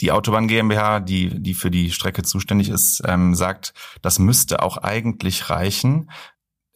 Die 0.00 0.10
Autobahn 0.12 0.48
GmbH, 0.48 1.00
die, 1.00 1.40
die 1.40 1.54
für 1.54 1.70
die 1.70 1.90
Strecke 1.92 2.22
zuständig 2.22 2.68
ist, 2.68 3.02
ähm, 3.06 3.34
sagt, 3.34 3.74
das 4.02 4.18
müsste 4.18 4.62
auch 4.62 4.76
eigentlich 4.78 5.50
reichen. 5.50 6.10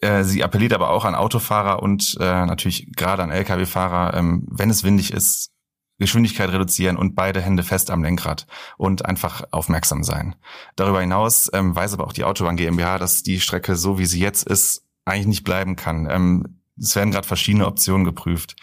Äh, 0.00 0.22
sie 0.24 0.44
appelliert 0.44 0.72
aber 0.72 0.90
auch 0.90 1.04
an 1.04 1.14
Autofahrer 1.14 1.82
und 1.82 2.16
äh, 2.20 2.46
natürlich 2.46 2.92
gerade 2.94 3.22
an 3.22 3.30
Lkw-Fahrer, 3.30 4.14
ähm, 4.14 4.46
wenn 4.50 4.70
es 4.70 4.84
windig 4.84 5.12
ist, 5.12 5.50
Geschwindigkeit 5.98 6.50
reduzieren 6.50 6.96
und 6.96 7.16
beide 7.16 7.40
Hände 7.40 7.64
fest 7.64 7.90
am 7.90 8.04
Lenkrad 8.04 8.46
und 8.76 9.04
einfach 9.04 9.42
aufmerksam 9.50 10.04
sein. 10.04 10.36
Darüber 10.76 11.00
hinaus 11.00 11.50
ähm, 11.52 11.74
weiß 11.74 11.94
aber 11.94 12.06
auch 12.06 12.12
die 12.12 12.22
Autobahn 12.22 12.56
GmbH, 12.56 12.98
dass 12.98 13.24
die 13.24 13.40
Strecke 13.40 13.74
so 13.74 13.98
wie 13.98 14.06
sie 14.06 14.20
jetzt 14.20 14.46
ist 14.46 14.84
eigentlich 15.04 15.26
nicht 15.26 15.44
bleiben 15.44 15.74
kann. 15.74 16.08
Ähm, 16.08 16.60
es 16.78 16.94
werden 16.94 17.10
gerade 17.10 17.26
verschiedene 17.26 17.66
Optionen 17.66 18.04
geprüft. 18.04 18.54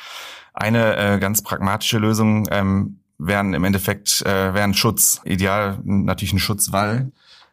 Eine 0.53 0.95
äh, 0.95 1.19
ganz 1.19 1.43
pragmatische 1.43 1.97
Lösung 1.97 2.47
ähm, 2.49 3.01
wären 3.17 3.53
im 3.53 3.63
Endeffekt 3.63 4.21
äh, 4.25 4.53
wären 4.53 4.73
Schutz. 4.73 5.21
Ideal 5.23 5.79
natürlich 5.83 6.33
ein 6.33 6.39
Schutzwall. 6.39 7.11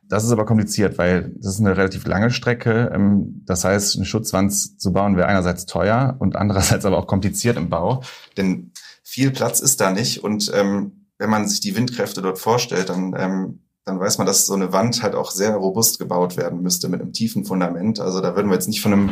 Das 0.08 0.24
ist 0.24 0.32
aber 0.32 0.44
kompliziert, 0.44 0.98
weil 0.98 1.32
das 1.36 1.54
ist 1.54 1.60
eine 1.60 1.76
relativ 1.76 2.06
lange 2.06 2.30
Strecke. 2.30 2.90
Ähm, 2.94 3.42
das 3.46 3.64
heißt, 3.64 3.96
eine 3.96 4.04
Schutzwand 4.04 4.52
zu 4.52 4.92
bauen 4.92 5.16
wäre 5.16 5.28
einerseits 5.28 5.66
teuer 5.66 6.16
und 6.18 6.36
andererseits 6.36 6.84
aber 6.84 6.98
auch 6.98 7.06
kompliziert 7.06 7.56
im 7.56 7.70
Bau, 7.70 8.02
denn 8.36 8.72
viel 9.02 9.30
Platz 9.30 9.60
ist 9.60 9.80
da 9.80 9.90
nicht. 9.90 10.22
Und 10.22 10.50
ähm, 10.54 11.06
wenn 11.18 11.30
man 11.30 11.48
sich 11.48 11.60
die 11.60 11.76
Windkräfte 11.76 12.22
dort 12.22 12.38
vorstellt, 12.38 12.88
dann 12.88 13.14
ähm, 13.16 13.58
dann 13.84 13.98
weiß 13.98 14.18
man, 14.18 14.26
dass 14.26 14.46
so 14.46 14.54
eine 14.54 14.72
Wand 14.72 15.02
halt 15.02 15.14
auch 15.14 15.30
sehr 15.30 15.56
robust 15.56 15.98
gebaut 15.98 16.36
werden 16.36 16.62
müsste 16.62 16.88
mit 16.88 17.00
einem 17.00 17.12
tiefen 17.12 17.44
Fundament. 17.44 17.98
Also 17.98 18.20
da 18.20 18.36
würden 18.36 18.48
wir 18.48 18.54
jetzt 18.54 18.68
nicht 18.68 18.80
von 18.80 18.92
einem 18.92 19.10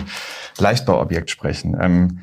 Leichtbauobjekt 0.58 1.30
sprechen. 1.30 1.76
Ähm, 1.80 2.20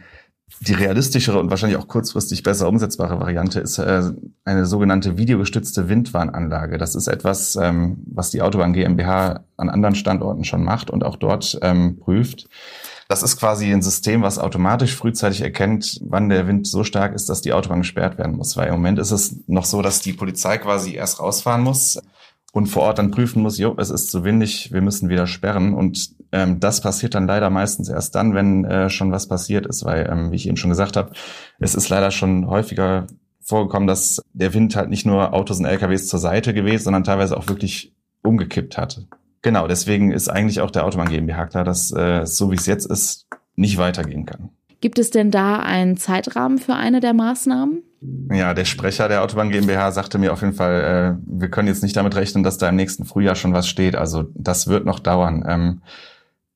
die 0.62 0.74
realistischere 0.74 1.40
und 1.40 1.50
wahrscheinlich 1.50 1.78
auch 1.78 1.88
kurzfristig 1.88 2.42
besser 2.42 2.68
umsetzbare 2.68 3.20
Variante 3.20 3.60
ist 3.60 3.78
äh, 3.78 4.12
eine 4.46 4.66
sogenannte 4.66 5.18
videogestützte 5.18 5.90
Windwarnanlage. 5.90 6.78
Das 6.78 6.96
ist 6.96 7.08
etwas, 7.08 7.56
ähm, 7.58 7.98
was 8.06 8.32
die 8.32 8.42
Autobahn 8.42 8.74
GmbH 8.74 9.44
an 9.58 9.70
anderen 9.70 9.96
Standorten 9.96 10.46
schon 10.46 10.64
macht 10.64 10.90
und 10.90 11.04
auch 11.04 11.18
dort 11.18 11.60
ähm, 11.62 12.00
prüft. 12.00 12.48
Das 13.10 13.24
ist 13.24 13.38
quasi 13.38 13.72
ein 13.72 13.82
System, 13.82 14.22
was 14.22 14.40
automatisch 14.40 14.96
frühzeitig 14.96 15.42
erkennt, 15.42 16.00
wann 16.04 16.30
der 16.30 16.48
Wind 16.48 16.68
so 16.68 16.84
stark 16.84 17.14
ist, 17.14 17.30
dass 17.30 17.42
die 17.42 17.54
Autobahn 17.54 17.80
gesperrt 17.80 18.18
werden 18.18 18.36
muss. 18.36 18.58
Weil 18.58 18.68
im 18.68 18.74
Moment 18.76 19.00
ist 19.00 19.12
es 19.12 19.44
noch 19.48 19.66
so, 19.66 19.82
dass 19.82 20.02
die 20.02 20.14
Polizei 20.14 20.58
quasi 20.58 20.96
erst 20.96 21.20
rausfahren 21.20 21.62
muss 21.62 22.00
und 22.52 22.68
vor 22.68 22.84
Ort 22.84 22.98
dann 22.98 23.12
prüfen 23.12 23.44
muss, 23.44 23.58
jo, 23.58 23.76
es 23.78 23.90
ist 23.90 24.10
zu 24.10 24.24
windig, 24.24 24.74
wir 24.74 24.82
müssen 24.82 25.10
wieder 25.10 25.28
sperren. 25.28 25.74
Und 25.74 26.17
ähm, 26.32 26.60
das 26.60 26.82
passiert 26.82 27.16
dann 27.16 27.28
leider 27.28 27.50
meistens 27.50 27.90
erst 27.90 28.16
dann, 28.16 28.34
wenn 28.34 28.66
äh, 28.66 28.90
schon 28.90 29.12
was 29.12 29.28
passiert 29.28 29.66
ist, 29.66 29.86
weil, 29.86 30.10
ähm, 30.12 30.32
wie 30.32 30.36
ich 30.36 30.48
eben 30.48 30.58
schon 30.58 30.70
gesagt 30.70 30.98
habe, 30.98 31.12
es 31.60 31.76
ist 31.76 31.90
leider 31.90 32.12
schon 32.12 32.48
häufiger 32.48 33.08
vorgekommen, 33.42 33.88
dass 33.88 34.22
der 34.34 34.54
Wind 34.54 34.76
halt 34.76 34.90
nicht 34.90 35.06
nur 35.06 35.34
Autos 35.34 35.60
und 35.60 35.66
LKWs 35.66 36.08
zur 36.08 36.20
Seite 36.20 36.54
gewesen, 36.54 36.86
sondern 36.86 37.04
teilweise 37.04 37.38
auch 37.38 37.48
wirklich 37.48 37.94
umgekippt 38.24 38.78
hatte. 38.78 39.08
Genau, 39.42 39.68
deswegen 39.68 40.12
ist 40.12 40.28
eigentlich 40.28 40.60
auch 40.60 40.72
der 40.72 40.86
Autobahn 40.86 41.10
GmbH 41.10 41.46
klar, 41.46 41.64
dass 41.64 41.92
äh, 41.92 42.26
so 42.26 42.52
wie 42.52 42.56
es 42.56 42.66
jetzt 42.66 42.86
ist, 42.86 43.28
nicht 43.56 43.78
weitergehen 43.78 44.26
kann. 44.26 44.50
Gibt 44.82 45.00
es 45.00 45.10
denn 45.10 45.32
da 45.32 45.60
einen 45.60 45.98
Zeitrahmen 45.98 46.60
für 46.60 46.76
eine 46.76 47.00
der 47.00 47.14
Maßnahmen? 47.14 47.84
Ja, 48.32 48.54
der 48.54 48.66
Sprecher 48.66 49.08
der 49.08 49.24
Autobahn 49.24 49.50
GmbH 49.50 49.92
sagte 49.92 50.20
mir 50.20 50.32
auf 50.32 50.42
jeden 50.42 50.54
Fall, 50.54 51.18
äh, 51.18 51.24
wir 51.26 51.50
können 51.50 51.68
jetzt 51.68 51.82
nicht 51.82 51.96
damit 51.96 52.16
rechnen, 52.16 52.44
dass 52.44 52.60
da 52.60 52.70
im 52.70 52.76
nächsten 52.76 53.06
Frühjahr 53.06 53.36
schon 53.36 53.54
was 53.54 53.68
steht. 53.68 53.96
Also 53.96 54.26
das 54.36 54.68
wird 54.68 54.86
noch 54.86 55.00
dauern. 55.00 55.44
Ähm, 55.48 55.82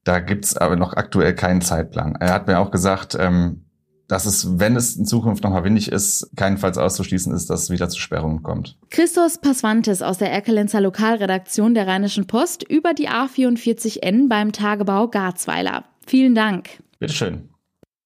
da 0.03 0.19
gibt's 0.19 0.57
aber 0.57 0.75
noch 0.75 0.93
aktuell 0.93 1.35
keinen 1.35 1.61
Zeitplan. 1.61 2.15
Er 2.19 2.33
hat 2.33 2.47
mir 2.47 2.59
auch 2.59 2.71
gesagt, 2.71 3.15
ähm, 3.19 3.65
dass 4.07 4.25
es, 4.25 4.59
wenn 4.59 4.75
es 4.75 4.97
in 4.97 5.05
Zukunft 5.05 5.43
nochmal 5.43 5.63
windig 5.63 5.89
ist, 5.89 6.29
keinenfalls 6.35 6.77
auszuschließen 6.77 7.33
ist, 7.33 7.49
dass 7.49 7.63
es 7.63 7.69
wieder 7.69 7.87
zu 7.87 7.97
Sperrungen 7.99 8.43
kommt. 8.43 8.77
Christos 8.89 9.37
Pasvantes 9.37 10.01
aus 10.01 10.17
der 10.17 10.31
Erkelenzer 10.31 10.81
Lokalredaktion 10.81 11.73
der 11.73 11.87
Rheinischen 11.87 12.27
Post 12.27 12.63
über 12.63 12.93
die 12.93 13.09
A44N 13.09 14.27
beim 14.27 14.51
Tagebau 14.51 15.07
Garzweiler. 15.07 15.85
Vielen 16.05 16.35
Dank. 16.35 16.83
Bitteschön. 16.99 17.50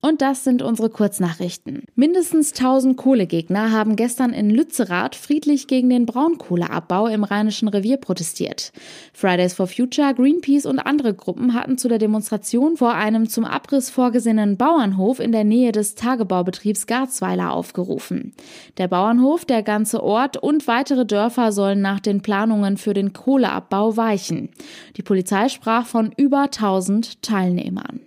Und 0.08 0.22
das 0.22 0.44
sind 0.44 0.62
unsere 0.62 0.92
Kurznachrichten. 0.92 1.82
Mindestens 1.96 2.52
1000 2.52 2.96
Kohlegegner 2.96 3.72
haben 3.72 3.96
gestern 3.96 4.34
in 4.34 4.52
Lützerath 4.52 5.16
friedlich 5.16 5.66
gegen 5.66 5.90
den 5.90 6.06
Braunkohleabbau 6.06 7.08
im 7.08 7.24
Rheinischen 7.24 7.70
Revier 7.70 7.98
protestiert. 7.98 8.72
Fridays 9.14 9.56
for 9.56 9.66
Future, 9.66 10.14
Greenpeace 10.14 10.68
und 10.68 10.78
andere 10.78 11.16
Gruppen 11.16 11.56
hatten 11.56 11.80
zu 11.80 11.88
der 11.88 11.98
Demonstration 11.98 12.78
vor 12.78 12.94
einem 12.94 13.30
zum 13.30 13.46
Abriss 13.46 13.90
vorgesehenen 13.90 14.58
Bauernhof 14.58 15.20
in 15.20 15.32
der 15.32 15.44
Nähe 15.44 15.72
des 15.72 15.96
Tagebaubetriebs 15.96 16.86
Garzweiler 16.86 17.52
aufgerufen. 17.52 18.36
Der 18.78 18.88
Bauernhof, 18.88 19.44
der 19.44 19.64
ganze 19.64 20.04
Ort 20.04 20.38
und 20.38 20.68
weitere 20.68 21.08
Dörfer 21.08 21.52
sollen 21.52 21.82
nach 21.82 22.00
den 22.00 22.22
Planungen 22.22 22.78
für 22.78 22.94
den 22.94 23.12
Kohleabbau 23.12 23.98
weichen. 23.98 24.50
Die 24.98 25.02
Polizei 25.02 25.50
sprach 25.50 25.88
von 25.88 26.12
über 26.16 26.44
1000 26.44 27.24
Teilnehmern. 27.24 28.02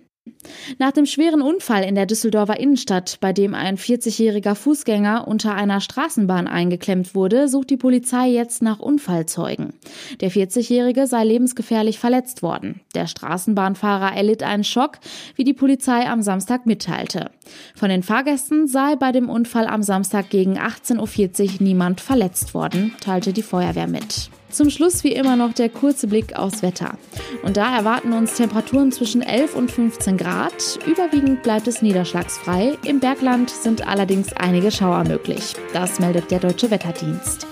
Nach 0.77 0.91
dem 0.91 1.05
schweren 1.05 1.41
Unfall 1.41 1.83
in 1.83 1.95
der 1.95 2.05
Düsseldorfer 2.05 2.59
Innenstadt, 2.59 3.19
bei 3.19 3.33
dem 3.33 3.53
ein 3.53 3.77
40-jähriger 3.77 4.55
Fußgänger 4.55 5.27
unter 5.27 5.55
einer 5.55 5.81
Straßenbahn 5.81 6.47
eingeklemmt 6.47 7.15
wurde, 7.15 7.47
sucht 7.47 7.69
die 7.69 7.77
Polizei 7.77 8.29
jetzt 8.29 8.61
nach 8.61 8.79
Unfallzeugen. 8.79 9.73
Der 10.21 10.31
40-jährige 10.31 11.07
sei 11.07 11.23
lebensgefährlich 11.23 11.99
verletzt 11.99 12.41
worden. 12.41 12.81
Der 12.95 13.07
Straßenbahnfahrer 13.07 14.15
erlitt 14.15 14.43
einen 14.43 14.63
Schock, 14.63 14.99
wie 15.35 15.43
die 15.43 15.53
Polizei 15.53 16.07
am 16.07 16.21
Samstag 16.21 16.65
mitteilte. 16.65 17.31
Von 17.75 17.89
den 17.89 18.03
Fahrgästen 18.03 18.67
sei 18.67 18.95
bei 18.95 19.11
dem 19.11 19.29
Unfall 19.29 19.67
am 19.67 19.83
Samstag 19.83 20.29
gegen 20.29 20.57
18.40 20.57 20.99
Uhr 20.99 21.49
niemand 21.59 22.01
verletzt 22.01 22.53
worden, 22.53 22.93
teilte 23.01 23.33
die 23.33 23.43
Feuerwehr 23.43 23.87
mit. 23.87 24.29
Zum 24.49 24.69
Schluss 24.69 25.03
wie 25.03 25.11
immer 25.11 25.35
noch 25.35 25.53
der 25.53 25.69
kurze 25.69 26.07
Blick 26.07 26.35
aufs 26.35 26.63
Wetter. 26.63 26.97
Und 27.43 27.57
da 27.57 27.75
erwarten 27.77 28.13
uns 28.13 28.35
Temperaturen 28.35 28.91
zwischen 28.91 29.21
11 29.21 29.55
und 29.55 29.71
15 29.71 30.17
Grad. 30.17 30.79
Überwiegend 30.87 31.43
bleibt 31.43 31.67
es 31.67 31.81
niederschlagsfrei. 31.81 32.77
Im 32.85 32.99
Bergland 32.99 33.49
sind 33.49 33.87
allerdings 33.87 34.33
einige 34.33 34.71
Schauer 34.71 35.03
möglich. 35.03 35.55
Das 35.73 35.99
meldet 35.99 36.31
der 36.31 36.39
Deutsche 36.39 36.71
Wetterdienst. 36.71 37.45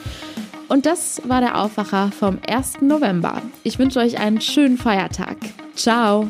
Und 0.68 0.86
das 0.86 1.22
war 1.25 1.39
der 1.39 1.62
Aufwacher 1.62 2.12
vom 2.12 2.39
1. 2.48 2.82
November. 2.82 3.42
Ich 3.63 3.80
wünsche 3.80 4.00
euch 4.00 4.20
einen 4.20 4.42
schönen 4.42 4.77
Feiertag. 4.77 5.38
Ciao. 5.75 6.30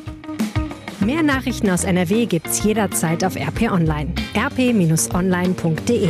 Mehr 0.99 1.23
Nachrichten 1.23 1.69
aus 1.69 1.85
NRW 1.85 2.25
gibt's 2.25 2.63
jederzeit 2.63 3.23
auf 3.23 3.35
RP 3.35 3.71
Online. 3.71 4.13
rp-online.de 4.35 6.09